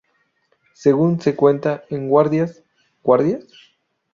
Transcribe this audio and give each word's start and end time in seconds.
Según 0.73 1.21
se 1.21 1.35
cuenta 1.35 1.83
en 1.91 2.09
"¡Guardias!¿Guardias? 2.09 3.45